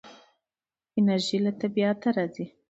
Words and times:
انرژي 0.99 1.37
له 1.45 1.51
طبیعته 1.61 2.07
راځي. 2.17 2.45